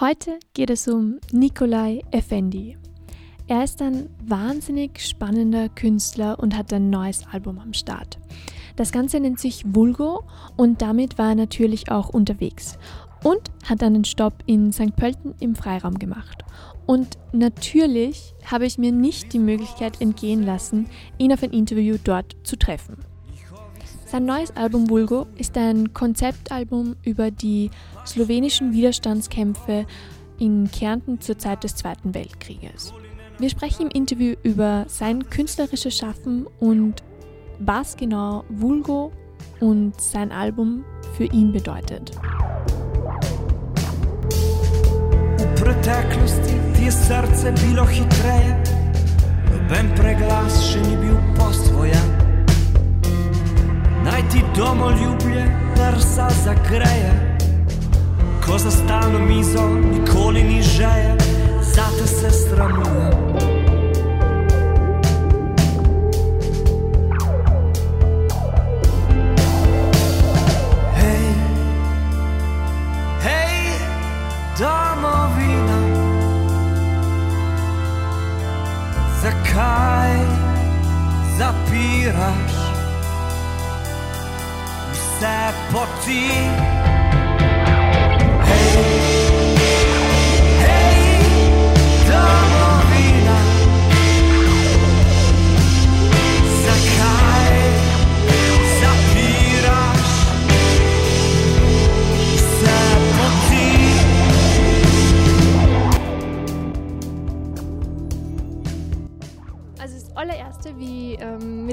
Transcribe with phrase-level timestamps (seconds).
[0.00, 2.76] Heute geht es um Nikolai Effendi.
[3.46, 8.18] Er ist ein wahnsinnig spannender Künstler und hat ein neues Album am Start.
[8.74, 10.24] Das Ganze nennt sich Vulgo
[10.56, 12.76] und damit war er natürlich auch unterwegs
[13.22, 14.96] und hat einen Stopp in St.
[14.96, 16.42] Pölten im Freiraum gemacht.
[16.86, 20.88] Und natürlich habe ich mir nicht die Möglichkeit entgehen lassen,
[21.18, 22.96] ihn auf ein Interview dort zu treffen.
[24.14, 27.72] Sein neues Album Vulgo ist ein Konzeptalbum über die
[28.06, 29.86] slowenischen Widerstandskämpfe
[30.38, 32.94] in Kärnten zur Zeit des Zweiten Weltkrieges.
[33.40, 37.02] Wir sprechen im Interview über sein künstlerisches Schaffen und
[37.58, 39.10] was genau Vulgo
[39.58, 40.84] und sein Album
[41.16, 42.12] für ihn bedeutet.
[45.38, 48.62] V preteklosti ti je srce bilo hitreje,
[49.50, 52.13] noben preglas še ni bil postvojen.
[54.04, 57.38] Naj ti domoljublje prsa zagreje,
[58.46, 61.16] ko za stalno mizo nikoli ni žeje,
[61.62, 63.12] zate se sramujem.
[70.96, 71.26] Hej,
[73.22, 73.78] hej,
[74.58, 75.78] domovina,
[79.22, 80.18] zakaj
[81.38, 82.73] zapiraš
[85.20, 86.93] se you.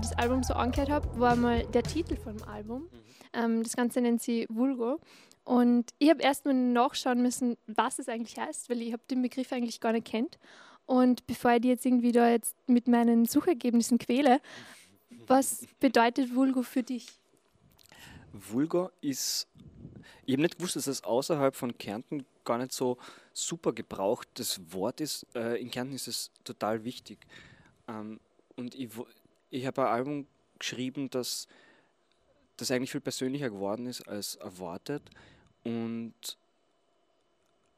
[0.02, 2.89] Mir das Album so angehört habe, war mal der Titel vom Album.
[3.33, 4.99] Ähm, das Ganze nennt sie Vulgo.
[5.44, 9.22] Und ich habe erst mal nachschauen müssen, was es eigentlich heißt, weil ich habe den
[9.22, 10.39] Begriff eigentlich gar nicht kennt.
[10.88, 14.41] Und bevor ich die jetzt irgendwie da jetzt mit meinen Suchergebnissen quäle,
[15.27, 17.07] was bedeutet Vulgo für dich?
[18.33, 19.47] Vulgo ist.
[20.25, 22.97] Ich habe nicht gewusst, dass das außerhalb von Kärnten gar nicht so
[23.33, 25.28] super gebrauchtes Wort ist.
[25.35, 27.19] Äh, in Kärnten ist es total wichtig.
[27.88, 28.19] Ähm,
[28.56, 28.89] und ich,
[29.51, 31.47] ich habe ein Album geschrieben, das,
[32.57, 35.03] das eigentlich viel persönlicher geworden ist als erwartet.
[35.63, 36.13] Und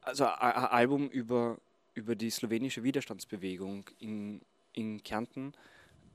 [0.00, 1.58] also ein, Album über,
[1.94, 4.40] über die slowenische Widerstandsbewegung in,
[4.72, 5.52] in Kärnten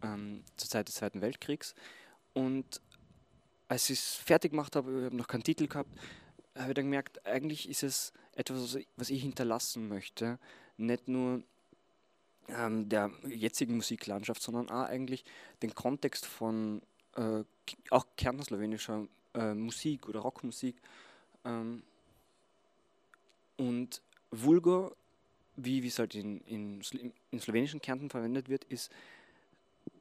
[0.01, 1.75] ähm, zur Zeit des Zweiten Weltkriegs.
[2.33, 2.81] Und
[3.67, 5.91] als ich es fertig gemacht habe, ich habe noch keinen Titel gehabt,
[6.55, 10.39] habe ich dann gemerkt, eigentlich ist es etwas, was ich hinterlassen möchte.
[10.77, 11.43] Nicht nur
[12.55, 15.23] ähm, der jetzigen Musiklandschaft, sondern auch eigentlich
[15.61, 16.81] den Kontext von
[17.15, 17.43] äh,
[17.89, 20.75] auch kärntner-slowenischer äh, Musik oder Rockmusik.
[21.45, 21.83] Ähm,
[23.57, 24.01] und
[24.31, 24.95] Vulgo,
[25.55, 26.81] wie es halt in, in,
[27.31, 28.91] in slowenischen Kärnten verwendet wird, ist,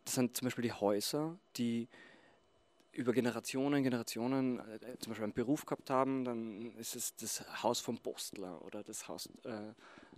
[0.04, 1.88] das sind zum Beispiel die Häuser, die
[2.92, 7.81] über Generationen, Generationen äh, zum Beispiel einen Beruf gehabt haben, dann ist es das Haus
[7.81, 9.72] vom Postler oder das Haus äh,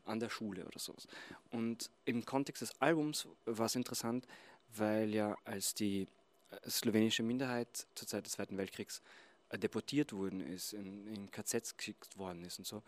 [0.04, 1.06] an der Schule oder sowas.
[1.50, 4.26] Und im Kontext des Albums war es interessant,
[4.74, 6.06] weil ja als die
[6.50, 9.02] äh, slowenische Minderheit zur Zeit des Zweiten Weltkriegs
[9.50, 12.82] äh, deportiert worden ist, in, in KZs geschickt worden ist und so,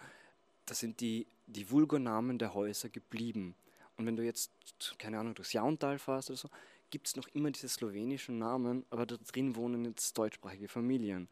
[0.66, 3.54] da sind die, die Vulgonamen der Häuser geblieben.
[3.96, 4.50] Und wenn du jetzt,
[4.98, 6.50] keine Ahnung, durchs Jauntal fährst oder so,
[6.90, 11.26] gibt es noch immer diese slowenischen Namen, aber da drin wohnen jetzt deutschsprachige Familien.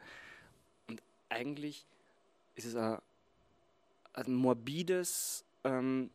[0.89, 1.87] Und eigentlich
[2.55, 2.99] ist es ein,
[4.15, 6.11] ein morbides ähm,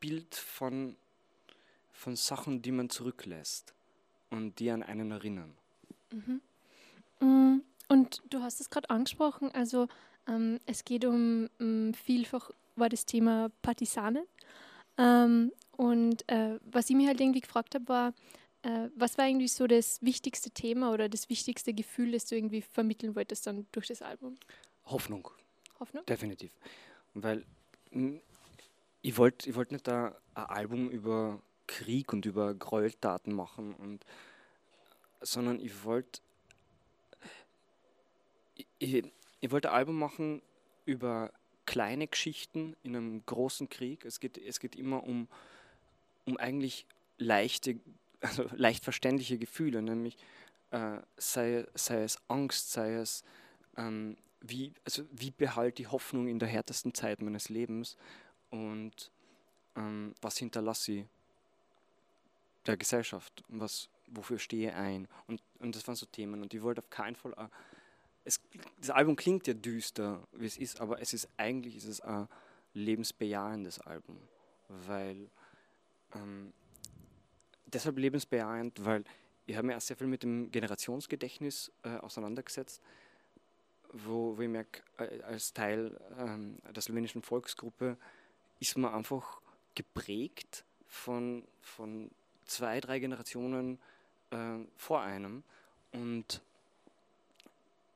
[0.00, 0.96] Bild von,
[1.92, 3.74] von Sachen, die man zurücklässt
[4.30, 5.54] und die an einen erinnern.
[7.20, 7.58] Mm,
[7.88, 9.88] Und du hast es gerade angesprochen, also
[10.26, 14.24] ähm, es geht um, mm, vielfach war das Thema Partisanen.
[14.98, 18.14] Ähm, und äh, was ich mir halt irgendwie gefragt habe, war,
[18.62, 22.62] äh, was war eigentlich so das wichtigste Thema oder das wichtigste Gefühl, das du irgendwie
[22.62, 24.36] vermitteln wolltest dann durch das Album?
[24.86, 25.28] Hoffnung.
[25.80, 26.04] Hoffnung?
[26.06, 26.52] Definitiv.
[27.14, 27.44] Weil
[29.04, 34.04] ich wollte ich wollt nicht ein Album über Krieg und über Gräueltaten machen, und,
[35.20, 36.22] sondern ich wollte
[38.54, 40.40] ich, ich, ich ein Album machen
[40.86, 41.32] über
[41.66, 44.06] kleine Geschichten in einem großen Krieg.
[44.06, 45.28] Es geht, es geht immer um,
[46.24, 46.86] um eigentlich
[47.18, 47.78] leichte,
[48.20, 50.16] also leicht verständliche Gefühle, nämlich
[50.70, 53.22] äh, sei, sei es Angst, sei es
[53.76, 57.98] ähm, wie, also wie behalte ich Hoffnung in der härtesten Zeit meines Lebens
[58.54, 59.10] und
[59.74, 61.06] ähm, was hinterlasse ich
[62.66, 65.08] der Gesellschaft was, wofür stehe ich ein?
[65.26, 67.48] Und, und das waren so Themen und ich wollte auf keinen Fall auch,
[68.24, 68.40] es,
[68.78, 72.28] das Album klingt ja düster, wie es ist, aber es ist eigentlich ist es ein,
[72.74, 74.18] lebensbejahendes Album,
[74.68, 75.28] weil
[76.14, 76.52] ähm,
[77.66, 79.04] deshalb lebensbejahend, weil
[79.46, 82.80] ich habe mich auch sehr viel mit dem Generationsgedächtnis äh, auseinandergesetzt,
[83.92, 87.96] wo, wo ich merke, äh, als Teil ähm, der slowenischen Volksgruppe
[88.60, 89.40] ist man einfach
[89.74, 92.10] geprägt von, von
[92.46, 93.78] zwei, drei Generationen
[94.30, 95.42] äh, vor einem.
[95.92, 96.40] Und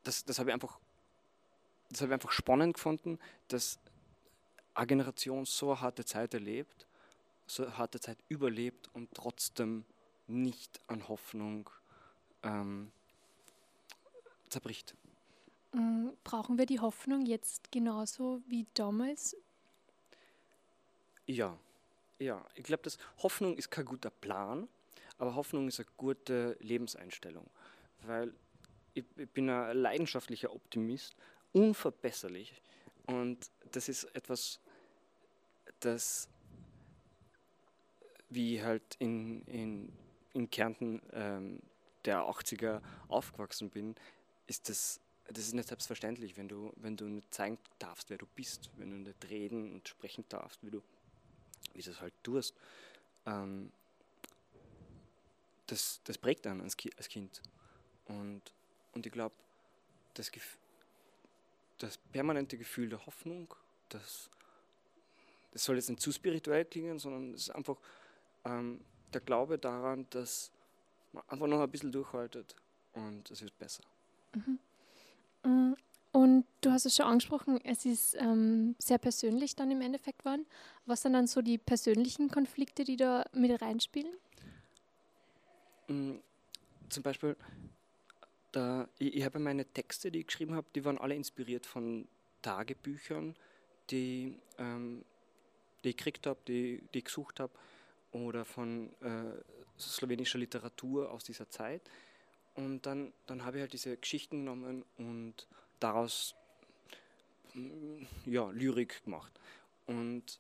[0.05, 0.79] das, das habe ich einfach
[1.91, 3.19] ich einfach spannend gefunden,
[3.49, 3.79] dass
[4.75, 6.87] eine Generation so eine harte Zeit erlebt,
[7.47, 9.85] so eine harte Zeit überlebt und trotzdem
[10.27, 11.71] nicht an Hoffnung
[12.43, 12.93] ähm,
[14.49, 14.95] zerbricht.
[15.73, 19.37] Mm, brauchen wir die Hoffnung jetzt genauso wie damals?
[21.29, 21.59] Ja,
[22.19, 22.45] ja.
[22.55, 24.67] Ich glaube, dass Hoffnung ist kein guter Plan,
[25.19, 27.49] aber Hoffnung ist eine gute Lebenseinstellung,
[28.03, 28.33] weil
[28.95, 31.15] ich, ich bin ein leidenschaftlicher Optimist,
[31.53, 32.63] unverbesserlich
[33.07, 34.59] und das ist etwas,
[35.81, 36.29] das
[38.31, 39.93] wie halt in, in,
[40.33, 41.61] in Kärnten ähm,
[42.07, 43.97] der 80er aufgewachsen bin,
[44.47, 48.27] ist das, das ist nicht selbstverständlich, wenn du, wenn du nicht zeigen darfst, wer du
[48.35, 50.83] bist, wenn du nicht reden und sprechen darfst, wie du
[51.79, 52.55] wie du es halt tust.
[53.25, 53.73] Ähm,
[55.67, 57.41] das, das prägt einen als, Ki als Kind.
[58.07, 58.43] Und,
[58.93, 59.35] und ich glaube,
[60.15, 60.31] das,
[61.79, 63.55] das permanente Gefühl der Hoffnung,
[63.89, 64.29] das,
[65.53, 67.77] das soll jetzt nicht zu spirituell klingen, sondern es ist einfach
[68.45, 68.81] ähm,
[69.13, 70.51] der Glaube daran, dass
[71.13, 72.57] man einfach noch ein bisschen durchhaltet
[72.93, 73.85] und es wird besser.
[74.35, 74.59] Mhm.
[76.79, 80.47] Hast es schon angesprochen, es ist ähm, sehr persönlich dann im Endeffekt geworden.
[80.87, 84.15] Was sind dann so die persönlichen Konflikte, die da mit reinspielen?
[85.89, 86.21] Mhm.
[86.89, 87.35] Zum Beispiel,
[88.53, 92.07] da, ich, ich habe meine Texte, die ich geschrieben habe, die waren alle inspiriert von
[92.43, 93.35] Tagebüchern,
[93.91, 95.05] die, ähm,
[95.83, 97.53] die ich gekriegt habe, die, die ich gesucht habe
[98.13, 99.33] oder von äh,
[99.81, 101.83] slowenischer Literatur aus dieser Zeit.
[102.55, 105.49] Und dann, dann habe ich halt diese Geschichten genommen und
[105.81, 106.37] daraus
[108.27, 109.33] ja, Lyrik gemacht.
[109.87, 110.39] Und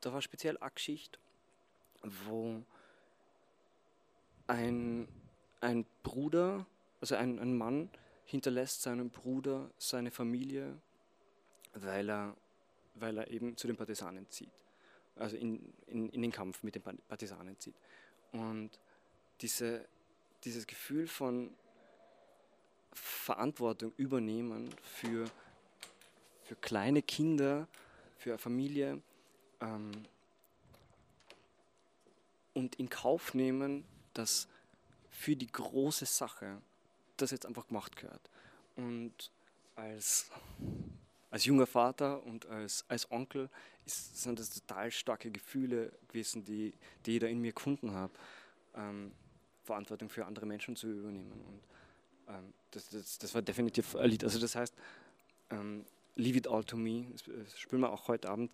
[0.00, 1.18] da war speziell eine Geschichte,
[2.02, 2.62] wo
[4.46, 5.06] ein,
[5.60, 6.66] ein Bruder,
[7.00, 7.90] also ein, ein Mann,
[8.24, 10.76] hinterlässt seinem Bruder seine Familie,
[11.74, 12.36] weil er,
[12.94, 14.50] weil er eben zu den Partisanen zieht
[15.20, 17.74] also in, in, in den Kampf mit den Partisanen zieht.
[18.32, 18.70] Und
[19.40, 19.86] diese,
[20.44, 21.50] dieses Gefühl von
[22.92, 25.30] Verantwortung übernehmen für,
[26.50, 27.68] für kleine Kinder,
[28.18, 29.00] für eine Familie
[29.60, 29.92] ähm,
[32.54, 34.48] und in Kauf nehmen, dass
[35.10, 36.60] für die große Sache
[37.18, 38.28] das jetzt einfach gemacht gehört.
[38.74, 39.30] Und
[39.76, 40.28] als
[41.30, 43.48] als junger Vater und als, als Onkel
[43.86, 46.74] ist, sind das total starke Gefühle gewesen, die,
[47.06, 48.12] die ich da in mir gefunden habe,
[48.74, 49.12] ähm,
[49.62, 51.30] Verantwortung für andere Menschen zu übernehmen.
[51.30, 54.24] Und ähm, das, das, das, war definitiv ein Lied.
[54.24, 54.74] Also das heißt,
[55.50, 55.84] ähm,
[56.20, 58.50] Leave It All To Me, das, das spielen wir auch heute Abend,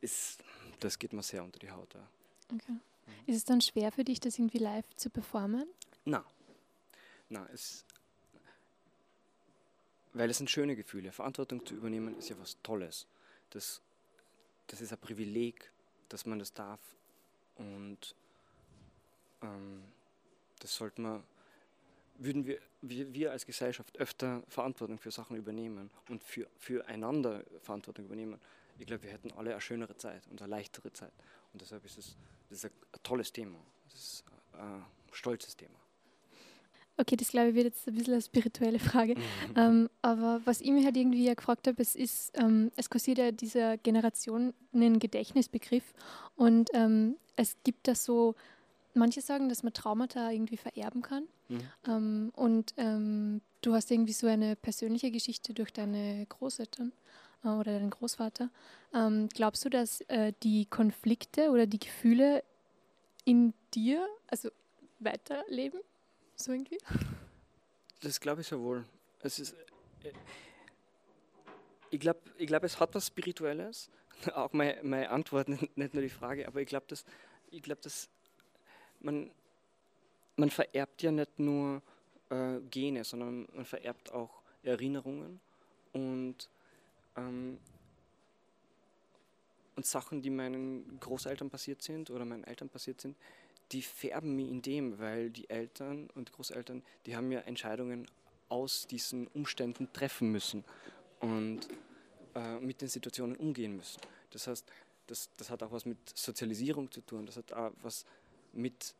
[0.00, 0.42] ist,
[0.80, 1.94] das geht mir sehr unter die Haut.
[1.94, 2.08] Ja.
[2.54, 2.72] Okay.
[2.72, 2.80] Mhm.
[3.26, 5.66] Ist es dann schwer für dich, das irgendwie live zu performen?
[6.04, 6.24] Nein.
[7.28, 7.84] Nein, es,
[10.12, 11.12] weil es sind schöne Gefühle.
[11.12, 13.06] Verantwortung zu übernehmen ist ja was Tolles.
[13.50, 13.82] Das,
[14.66, 15.70] das ist ein Privileg,
[16.08, 16.80] dass man das darf.
[17.56, 18.14] Und
[19.42, 19.82] ähm,
[20.60, 21.22] das sollten wir,
[22.18, 28.06] würden wir, wir, wir als Gesellschaft öfter Verantwortung für Sachen übernehmen und für, füreinander Verantwortung
[28.06, 28.38] übernehmen.
[28.78, 31.12] Ich glaube, wir hätten alle eine schönere Zeit und eine leichtere Zeit.
[31.52, 32.16] Und deshalb ist es
[32.48, 33.58] das ist ein, ein tolles Thema.
[33.90, 35.74] Das ist ein stolzes Thema.
[36.98, 39.16] Okay, das glaube ich wird jetzt ein bisschen eine spirituelle Frage.
[39.56, 43.18] Ähm, aber was ich mir halt irgendwie ja gefragt habe, es ist, ähm, es kursiert
[43.18, 45.94] ja dieser Generationen-Gedächtnisbegriff
[46.34, 48.34] und ähm, es gibt da so,
[48.96, 51.24] manche sagen, dass man Traumata irgendwie vererben kann.
[51.48, 51.60] Mhm.
[51.86, 56.92] Ähm, und ähm, du hast irgendwie so eine persönliche Geschichte durch deine Großeltern
[57.44, 58.50] äh, oder deinen Großvater.
[58.94, 62.42] Ähm, glaubst du, dass äh, die Konflikte oder die Gefühle
[63.24, 64.50] in dir, also
[64.98, 65.80] weiterleben?
[66.34, 66.78] So irgendwie?
[68.00, 68.84] Das glaube ich ja wohl.
[69.20, 69.54] Es ist,
[70.02, 70.12] äh,
[71.90, 73.90] ich glaube, ich glaub, es hat was Spirituelles.
[74.34, 77.04] Auch meine, meine Antwort, nicht nur die Frage, aber ich glaube, dass,
[77.62, 78.08] glaub, dass
[79.00, 79.30] man,
[80.36, 81.82] man vererbt ja nicht nur
[82.30, 85.40] äh, Gene, sondern man vererbt auch Erinnerungen
[85.92, 86.48] und,
[87.16, 87.58] ähm,
[89.76, 93.16] und Sachen, die meinen Großeltern passiert sind oder meinen Eltern passiert sind,
[93.72, 98.06] die färben mich in dem, weil die Eltern und Großeltern, die haben ja Entscheidungen
[98.48, 100.64] aus diesen Umständen treffen müssen
[101.20, 101.68] und
[102.34, 104.00] äh, mit den Situationen umgehen müssen.
[104.30, 104.66] Das heißt,
[105.08, 108.04] das, das hat auch was mit Sozialisierung zu tun, das hat auch was
[108.56, 108.94] mit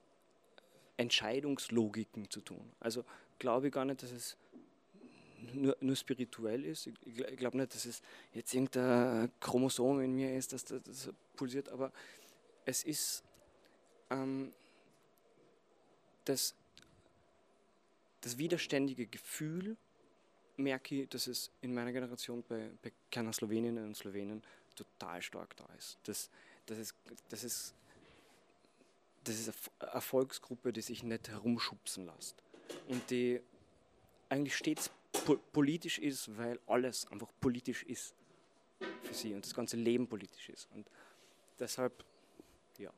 [0.96, 2.72] Entscheidungslogiken zu tun.
[2.80, 3.04] Also
[3.38, 4.36] glaube ich gar nicht, dass es
[5.52, 6.86] nur, nur spirituell ist.
[6.86, 6.94] Ich,
[7.36, 11.92] glaube nicht, dass es jetzt irgendein Chromosom in mir ist, dass das, das pulsiert, aber
[12.64, 13.22] es ist
[14.10, 14.52] ähm,
[16.25, 16.54] das,
[18.22, 19.76] das widerständige Gefühl,
[20.56, 24.42] merke ich, dass es in meiner Generation bei, bei keiner Sloweninnen und Slowenen
[24.75, 25.98] total stark da ist.
[26.04, 26.30] Das,
[26.66, 26.94] das, ist,
[27.28, 27.75] das, ist,
[29.26, 29.49] das ist
[29.80, 32.42] eine Erfolgsgruppe, die sich nicht herumschubsen lässt
[32.87, 33.40] und die
[34.28, 34.90] eigentlich stets
[35.25, 38.14] po politisch ist, weil alles einfach politisch ist
[39.02, 40.68] für sie und das ganze Leben politisch ist.
[40.73, 40.88] Und
[41.59, 42.04] deshalb,
[42.78, 42.90] ja.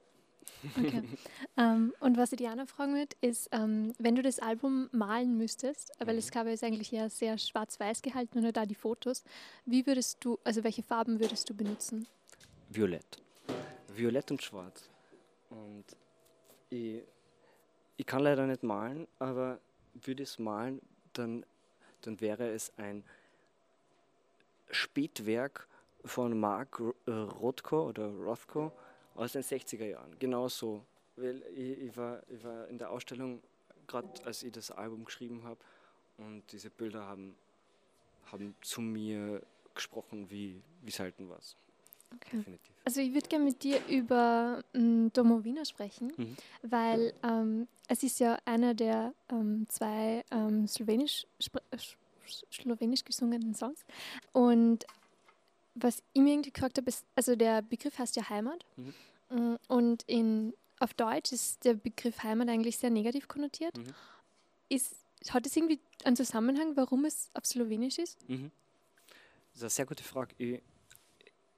[0.77, 1.03] Okay.
[1.57, 5.93] ähm, und was ich Diana fragen würde, ist, ähm, wenn du das Album malen müsstest,
[5.99, 6.19] weil Mhm.
[6.19, 9.23] das Cover ist eigentlich ja sehr schwarz-weiß gehalten und nur da die Fotos,
[9.67, 12.07] wie würdest du, also welche Farben würdest du benutzen?
[12.71, 13.23] Violett.
[13.95, 14.89] Violett und schwarz.
[15.51, 15.85] Und
[16.71, 17.03] ich,
[17.97, 19.61] ich kann leider nicht malen, aber
[19.95, 20.81] würde ich es malen,
[21.13, 21.45] dann,
[22.03, 23.05] dann wäre es ein
[24.71, 25.67] Spätwerk
[26.05, 28.73] von Mark äh, Rothko oder Rothko
[29.15, 30.19] aus den 60er Jahren.
[30.19, 30.85] Genau so.
[31.17, 33.43] Weil ich, ich, war, ich war in der Ausstellung,
[33.87, 35.59] gerade als ich das Album geschrieben habe,
[36.19, 37.37] und diese Bilder haben,
[38.27, 39.41] haben zu mir
[39.75, 41.57] gesprochen wie, wie selten was.
[42.15, 42.39] Okay.
[42.39, 42.75] Definitiv.
[42.85, 46.37] Also ich würde gerne mit dir über ähm, Domowina sprechen, Mhm.
[46.63, 51.27] weil ähm, es ist ja einer der ähm, zwei ähm, slowenisch,
[51.71, 53.85] äh, sch- slowenisch gesungenen Songs.
[54.33, 54.87] Und
[55.75, 58.65] was ich mir irgendwie gefragt habe, ist, also der Begriff heißt ja Heimat.
[58.77, 58.95] Mhm.
[59.31, 63.77] Mm, Und in, auf Deutsch ist der Begriff Heimat eigentlich sehr negativ konnotiert.
[63.77, 63.95] Mhm.
[64.71, 64.97] Ist,
[65.31, 68.19] hat es irgendwie einen Zusammenhang, warum es auf Slowenisch ist?
[68.29, 68.51] Mhm.
[69.53, 70.35] Das ist eine sehr gute Frage.
[70.39, 70.61] Ich,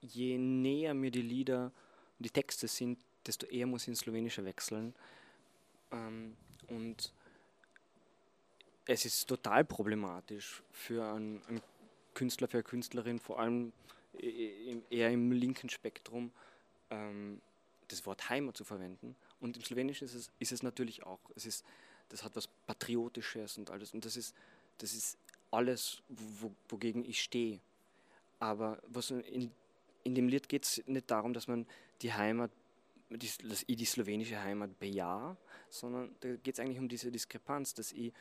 [0.00, 1.72] je näher mir die Lieder
[2.18, 4.94] und die Texte sind, desto eher muss ich ins Slowenische wechseln.
[5.92, 6.36] Ähm,
[6.68, 7.12] und
[8.86, 11.62] es ist total problematisch für einen, einen
[12.14, 13.72] Künstler, für eine Künstlerin, vor allem
[14.90, 16.32] eher im linken Spektrum,
[16.90, 17.40] ähm,
[17.88, 19.16] das Wort Heimat zu verwenden.
[19.40, 21.20] Und im Slowenischen ist es, ist es natürlich auch.
[21.34, 21.64] Es ist,
[22.08, 23.94] das hat was Patriotisches und alles.
[23.94, 24.34] Und das ist,
[24.78, 25.18] das ist
[25.50, 27.60] alles, wo, wogegen ich stehe.
[28.38, 29.50] Aber was in,
[30.04, 31.66] in dem Lied geht es nicht darum, dass man
[32.02, 32.50] die Heimat,
[33.10, 35.36] die, dass ich die slowenische Heimat bejahe,
[35.68, 38.12] sondern da geht es eigentlich um diese Diskrepanz, dass ich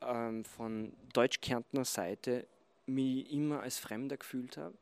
[0.00, 2.46] ähm, von Deutsch-Kärntner Seite
[2.86, 4.76] mich immer als Fremder gefühlt habe.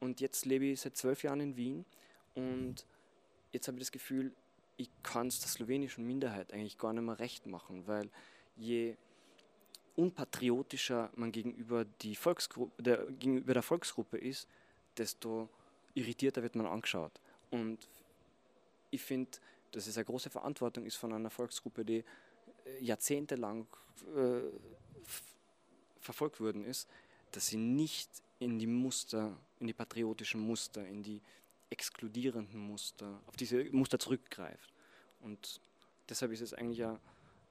[0.00, 1.84] Und jetzt lebe ich seit zwölf Jahren in Wien
[2.34, 2.86] und
[3.52, 4.32] jetzt habe ich das Gefühl,
[4.76, 8.10] ich kann es der slowenischen Minderheit eigentlich gar nicht mehr recht machen, weil
[8.56, 8.96] je
[9.96, 14.48] unpatriotischer man gegenüber, die Volksgruppe, der, gegenüber der Volksgruppe ist,
[14.98, 15.48] desto
[15.94, 17.20] irritierter wird man angeschaut.
[17.50, 17.78] Und
[18.90, 19.30] ich finde,
[19.72, 22.04] dass es eine große Verantwortung ist von einer Volksgruppe, die äh,
[22.80, 23.66] jahrzehntelang
[24.16, 24.40] äh,
[26.00, 26.88] verfolgt worden ist,
[27.32, 31.20] dass sie nicht in die Muster, in die patriotischen Muster, in die
[31.70, 34.72] exkludierenden Muster, auf diese Muster zurückgreift.
[35.22, 35.60] Und
[36.08, 36.98] deshalb ist es eigentlich ein,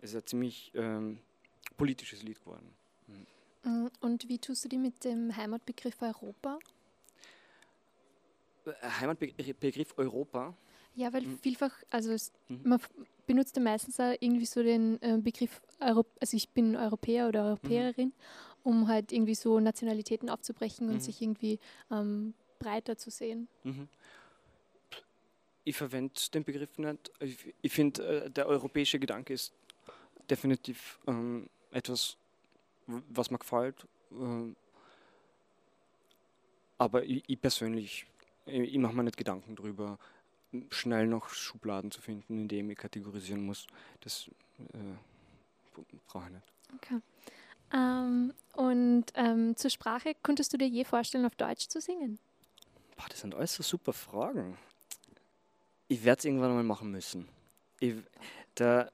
[0.01, 1.19] es ist ein ziemlich ähm,
[1.75, 2.73] politisches Lied geworden.
[3.63, 6.59] Mm, Und wie tust du die mit dem Heimatbegriff Europa?
[8.99, 10.53] Heimatbegriff Europa,
[10.95, 11.39] Ja, weil Mhm.
[11.39, 12.61] vielfach, also es, Mhm.
[12.63, 12.79] man
[13.25, 17.45] benutzt ja meistens auch irgendwie so den äh, Begriff, Euro also ich bin Europäer oder
[17.45, 18.13] Europäerin,
[18.63, 20.99] um halt irgendwie so Nationalitäten aufzubrechen und Mhm.
[20.99, 21.59] sich irgendwie
[21.91, 23.47] ähm, breiter zu sehen.
[23.63, 23.87] Mhm.
[25.65, 27.11] Ich verwende den Begriff nicht.
[27.19, 29.53] Ich, ich finde, äh, der europäische Gedanke ist
[30.29, 32.17] definitiv ähm, etwas,
[32.87, 33.87] was mir gefällt.
[34.11, 34.55] Ähm,
[36.77, 38.05] aber ich, ich persönlich,
[38.45, 39.97] ich, ich mache mir nicht Gedanken darüber,
[40.69, 43.67] schnell noch Schubladen zu finden, in denen ich kategorisieren muss.
[44.01, 46.47] Das äh, brauche ich nicht.
[46.75, 46.99] Okay.
[47.73, 52.19] Ähm, und ähm, zur Sprache, konntest du dir je vorstellen, auf Deutsch zu singen?
[52.95, 54.57] Boah, das sind alles so super Fragen.
[55.87, 57.27] Ich werde es irgendwann mal machen müssen.
[57.79, 57.95] Ich,
[58.57, 58.91] der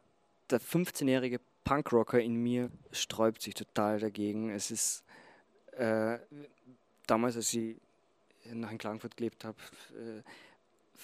[0.50, 4.50] der 15-jährige Punkrocker in mir sträubt sich total dagegen.
[4.50, 5.04] Es ist
[5.74, 6.20] äh,
[7.06, 7.78] damals, als ich
[8.46, 9.58] in Klagenfurt gelebt habe,
[9.92, 10.22] äh,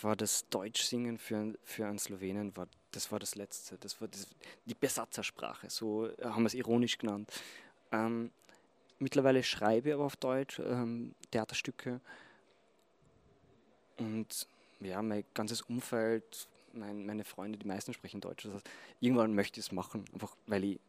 [0.01, 3.77] war das Deutschsingen für, für einen Slowenen, war, das war das Letzte.
[3.77, 4.27] Das war das,
[4.65, 7.31] die Besatzersprache, so haben wir es ironisch genannt.
[7.91, 8.31] Ähm,
[8.99, 12.01] mittlerweile schreibe ich aber auf Deutsch ähm, Theaterstücke
[13.97, 14.47] und
[14.81, 18.43] ja, mein ganzes Umfeld, mein, meine Freunde, die meisten sprechen Deutsch.
[18.43, 20.79] Das heißt, irgendwann möchte ich es machen, einfach weil ich,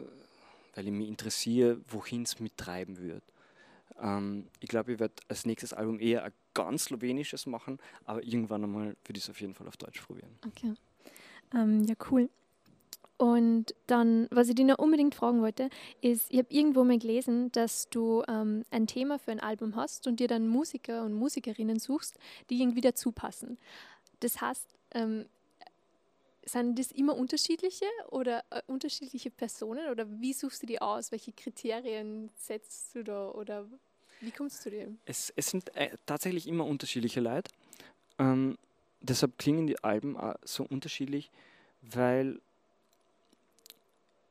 [0.00, 0.04] äh,
[0.74, 3.22] weil ich mich interessiere, wohin es mich treiben wird.
[4.00, 8.64] Ähm, ich glaube, ich werde als nächstes Album eher ein ganz slowenisches machen, aber irgendwann
[8.64, 10.38] einmal würde ich es auf jeden Fall auf Deutsch probieren.
[10.46, 10.74] Okay.
[11.54, 12.28] Ähm, ja, cool.
[13.18, 15.70] Und dann, was ich dir noch unbedingt fragen wollte,
[16.02, 20.06] ist, ich habe irgendwo mal gelesen, dass du ähm, ein Thema für ein Album hast
[20.06, 22.18] und dir dann Musiker und Musikerinnen suchst,
[22.50, 23.56] die irgendwie dazu passen.
[24.20, 25.24] Das heißt, ähm,
[26.46, 31.10] sind das immer unterschiedliche oder äh, unterschiedliche Personen oder wie suchst du die aus?
[31.10, 33.66] Welche Kriterien setzt du da oder
[34.20, 34.98] wie kommst du zu dem?
[35.04, 37.50] Es, es sind äh, tatsächlich immer unterschiedliche Leute.
[38.18, 38.56] Ähm,
[39.00, 41.30] deshalb klingen die Alben so unterschiedlich,
[41.82, 42.40] weil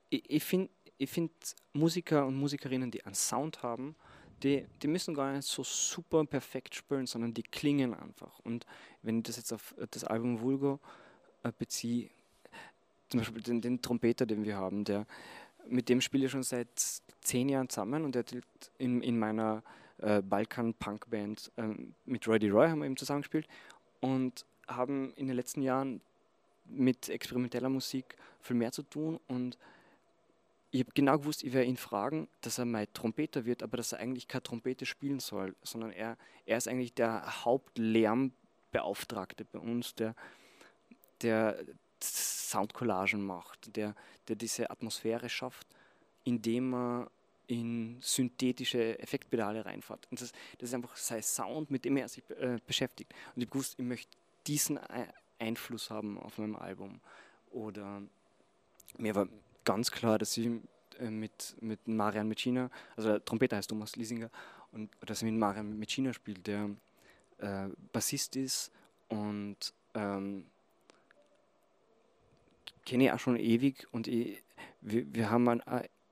[0.10, 1.32] ich, ich finde ich find
[1.74, 3.96] Musiker und Musikerinnen, die einen Sound haben,
[4.44, 8.40] die, die müssen gar nicht so super perfekt spielen, sondern die klingen einfach.
[8.40, 8.66] Und
[9.02, 10.80] wenn ich das jetzt auf das Album Vulgo
[11.52, 12.10] beziehe,
[13.10, 15.06] zum Beispiel den, den, Trompeter, den wir haben, der,
[15.68, 16.68] mit dem spiele ich schon seit
[17.22, 18.36] zehn Jahren zusammen und der hat
[18.78, 19.64] in, in meiner
[20.00, 21.70] äh, Balkan-Punk-Band äh,
[22.06, 23.48] mit Roddy Roy haben wir eben zusammengespielt
[24.02, 26.02] und haben in den letzten Jahren
[26.66, 29.58] mit experimenteller Musik viel mehr zu tun und
[30.72, 33.94] ich habe genau gewusst, ich werde ihn fragen, dass er mein Trompeter wird, aber dass
[33.94, 39.96] er eigentlich keine Trompete spielen soll, sondern er, er ist eigentlich der Hauptlärmbeauftragte bei uns,
[39.96, 40.16] der,
[41.26, 41.58] der
[42.02, 43.96] Soundcollagen macht, der,
[44.28, 45.68] der diese Atmosphäre schafft,
[46.24, 47.12] indem er
[47.48, 50.08] in synthetische Effektpedale reinfährt.
[50.10, 53.14] Und das, das ist einfach sein Sound, mit dem er sich äh, beschäftigt.
[53.36, 54.12] Und ich gewusst, ich möchte
[54.48, 54.80] diesen
[55.40, 57.00] Einfluss haben auf meinem Album.
[57.52, 58.02] Oder
[58.98, 59.28] mir war
[59.64, 60.50] ganz klar, dass ich
[61.00, 64.30] äh, mit, mit Marian Mecina, also der Trompeter heißt Thomas Liesinger,
[64.72, 66.70] und dass ich mit Marian Mecina spiele, der
[67.38, 68.72] äh, Bassist ist
[69.08, 70.46] und ähm,
[72.86, 74.42] kenne ich auch schon ewig und ich,
[74.82, 75.62] wir, wir haben einen,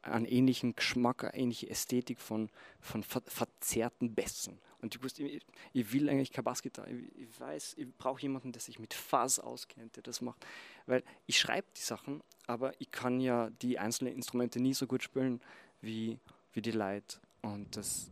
[0.01, 2.49] einen ähnlichen Geschmack, eine ähnliche Ästhetik von,
[2.81, 4.59] von ver verzerrten Bässen.
[4.81, 6.89] Und ich wusste, ich, ich will eigentlich keine Bassgitarre.
[6.91, 10.45] Ich, ich weiß, ich brauche jemanden, der sich mit Fuzz auskennt, der das macht.
[10.85, 15.01] Weil ich schreibe die Sachen, aber ich kann ja die einzelnen Instrumente nie so gut
[15.01, 15.39] spielen
[15.79, 16.19] wie,
[16.51, 17.17] wie die Leute.
[17.41, 18.11] Und das,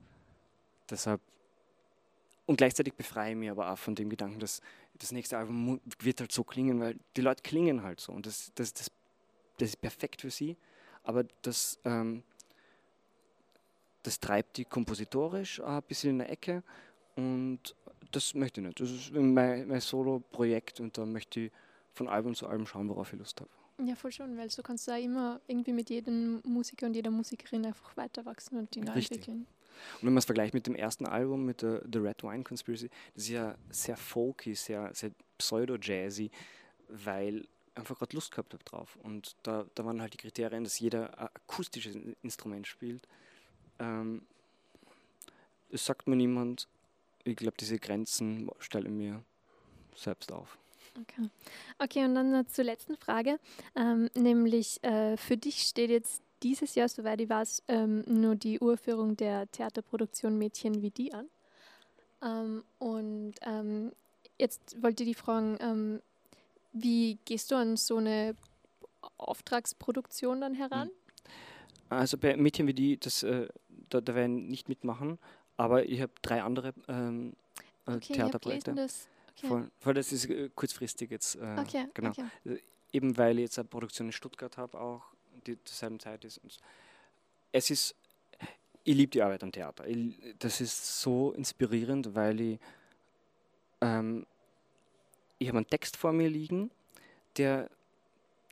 [0.89, 1.19] deshalb
[2.51, 4.61] und gleichzeitig befreie ich mich aber auch von dem Gedanken, dass
[5.01, 8.51] das nächste Album wird halt so klingen, weil die Leute klingen halt so und das,
[8.55, 8.91] das, das,
[9.57, 10.57] das ist perfekt für sie,
[11.03, 12.23] aber das, ähm,
[14.03, 16.63] das treibt die kompositorisch ein bisschen in der Ecke
[17.15, 17.75] und
[18.11, 18.79] das möchte ich nicht.
[18.79, 21.51] Das ist mein, mein Solo-Projekt und da möchte ich
[21.93, 23.49] von Album zu Album schauen, worauf ich Lust habe.
[23.83, 27.09] Ja, voll schon, weil so kannst du auch immer irgendwie mit jedem Musiker und jeder
[27.09, 29.47] Musikerin einfach weiter wachsen und die neu entwickeln.
[29.95, 32.89] Und wenn man es vergleicht mit dem ersten Album, mit der The Red Wine Conspiracy,
[33.13, 36.31] das ist ja sehr folky, sehr, sehr pseudo-jazzy,
[36.87, 38.97] weil einfach gerade Lust gehabt habe drauf.
[39.03, 43.07] Und da, da waren halt die Kriterien, dass jeder akustisches Instrument spielt.
[43.79, 44.23] Ähm,
[45.69, 46.67] das sagt mir niemand.
[47.23, 49.23] Ich glaube, diese Grenzen stelle ich mir
[49.95, 50.57] selbst auf.
[50.99, 51.29] Okay.
[51.79, 53.39] Okay, und dann zur letzten Frage.
[53.75, 58.59] Ähm, nämlich, äh, für dich steht jetzt dieses Jahr, soweit ich weiß, ähm, nur die
[58.59, 61.27] Urführung der Theaterproduktion Mädchen wie die an.
[62.23, 63.91] Ähm, und ähm,
[64.37, 66.01] jetzt wollte ich die fragen, ähm,
[66.73, 68.35] wie gehst du an so eine
[69.17, 70.89] Auftragsproduktion dann heran?
[70.89, 70.95] Hm.
[71.89, 73.47] Also bei Mädchen wie die, das, äh,
[73.89, 75.19] da, da werden nicht mitmachen,
[75.57, 77.33] aber ich habe drei andere ähm,
[77.85, 78.73] äh, okay, Theaterprojekte.
[78.73, 79.47] Das, okay.
[79.47, 81.35] Voll, voll, das ist äh, kurzfristig jetzt.
[81.35, 82.11] Äh, okay, genau.
[82.11, 82.25] Okay.
[82.45, 82.59] Äh,
[82.93, 85.03] eben weil ich jetzt eine Produktion in Stuttgart habe, auch
[85.47, 86.37] die zur selben Zeit ist.
[86.39, 86.57] Und
[87.51, 87.95] es ist,
[88.83, 89.87] ich liebe die Arbeit am Theater.
[89.87, 92.59] Ich, das ist so inspirierend, weil ich,
[93.81, 94.25] ähm,
[95.39, 96.71] ich habe einen Text vor mir liegen,
[97.37, 97.69] der,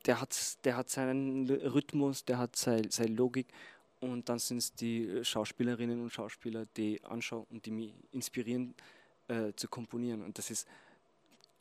[0.06, 3.46] der, hat, der hat seinen Rhythmus, der hat seine, seine Logik
[4.00, 8.74] und dann sind es die Schauspielerinnen und Schauspieler, die anschauen und die mich inspirieren
[9.28, 10.22] äh, zu komponieren.
[10.22, 10.66] Und das ist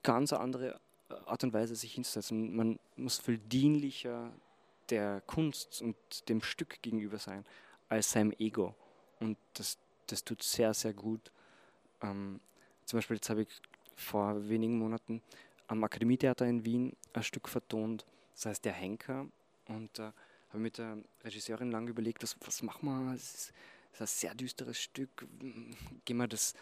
[0.03, 0.79] ganz eine andere
[1.25, 2.55] Art und Weise, sich hinzusetzen.
[2.55, 4.31] Man muss viel dienlicher
[4.89, 5.95] der Kunst und
[6.29, 7.45] dem Stück gegenüber sein,
[7.87, 8.75] als seinem Ego.
[9.19, 11.31] Und das, das tut sehr, sehr gut.
[12.01, 12.39] Ähm,
[12.85, 13.49] zum Beispiel, jetzt habe ich
[13.95, 15.21] vor wenigen Monaten
[15.67, 19.27] am Akademietheater in Wien ein Stück vertont, das heißt Der Henker.
[19.67, 20.11] Und äh,
[20.49, 23.13] habe mit der Regisseurin lange überlegt, was, was machen wir?
[23.13, 23.53] Es ist,
[23.93, 25.27] ist, ein sehr düsteres Stück.
[26.05, 26.55] Gehen wir das,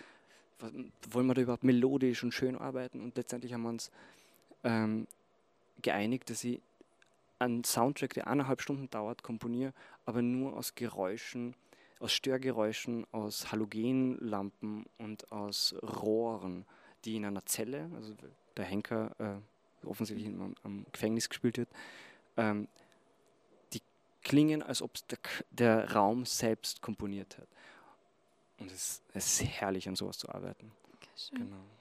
[0.60, 0.72] was,
[1.10, 3.02] wollen wir da überhaupt melodisch und schön arbeiten?
[3.02, 3.92] Und letztendlich haben wir uns
[4.64, 5.08] ähm,
[5.82, 6.62] geeinigt, dass ich
[7.40, 9.74] einen Soundtrack, der eineinhalb Stunden dauert, komponiere,
[10.06, 11.56] aber nur aus Geräuschen,
[12.00, 16.66] aus Störgeräuschen, aus Halogenlampen und aus Rohren,
[17.06, 18.14] die in einer Zelle, also
[18.56, 21.70] der Henker äh, offensichtlich am, am, Gefängnis gespielt wird,
[22.38, 22.68] ähm,
[23.74, 23.82] die
[24.22, 25.20] klingen, als ob der,
[25.52, 27.48] der Raum selbst komponiert hat.
[28.60, 30.72] Und es, es ist herrlich, an sowas zu arbeiten.
[30.96, 31.40] Okay, schön.
[31.40, 31.77] Genau.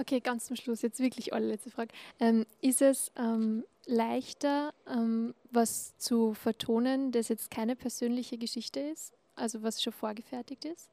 [0.00, 1.92] Okay, ganz zum Schluss, jetzt wirklich allerletzte Frage.
[2.20, 9.12] Ähm, ist es ähm, leichter, ähm, was zu vertonen, das jetzt keine persönliche Geschichte ist?
[9.36, 10.88] Also was schon vorgefertigt ist?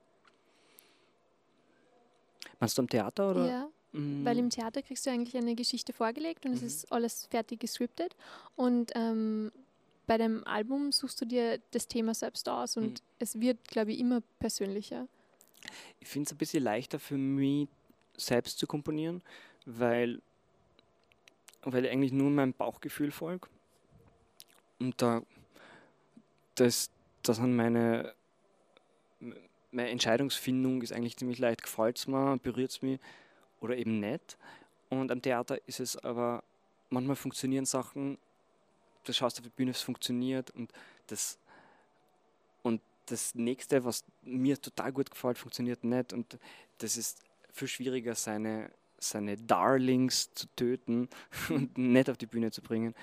[2.60, 3.48] Meinst du am Theater oder?
[3.48, 6.68] Ja, Mm, weil im Theater kriegst du eigentlich eine Geschichte vorgelegt und es Mhm.
[6.68, 8.18] ist alles fertig gescriptet.
[8.58, 9.50] Und ähm,
[10.08, 12.94] bei dem Album suchst du dir das Thema selbst aus und Mhm.
[13.20, 15.08] es wird, glaube ich, immer persönlicher.
[16.02, 17.70] Ich finde es ein bisschen leichter für mich,
[18.18, 19.22] selbst zu komponieren,
[19.66, 20.22] weil,
[21.62, 23.48] weil ich eigentlich nur meinem Bauchgefühl folge.
[24.80, 25.22] Und da
[26.58, 26.90] das,
[27.22, 28.14] das sind meine,
[29.72, 31.62] meine Entscheidungsfindung ist eigentlich ziemlich leicht.
[31.64, 33.00] Gefällt es mir, berührt es mich
[33.62, 34.38] oder eben nicht.
[34.90, 36.44] Und am Theater ist es aber,
[36.90, 38.18] manchmal funktionieren Sachen,
[39.04, 40.72] du schaust auf die Bühne, es funktioniert und
[41.08, 41.38] das
[42.64, 46.12] und das nächste, was mir total gut gefällt, funktioniert nicht.
[46.12, 46.38] Und
[46.80, 47.22] das ist
[47.58, 51.10] viel schwieriger, seine, seine Darlings zu töten
[51.50, 52.94] und nicht auf die Bühne zu bringen.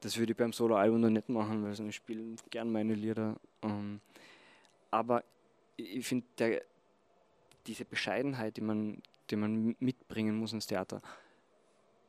[0.00, 3.36] Das würde ich beim Soloalbum noch nicht machen, weil ich spiele gern meine Lieder.
[3.62, 4.00] Ähm,
[4.90, 5.24] aber
[5.76, 6.26] ich finde,
[7.66, 11.02] diese Bescheidenheit, die man, die man mitbringen muss ins Theater,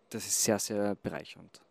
[0.09, 1.61] das ist sehr, sehr bereichernd.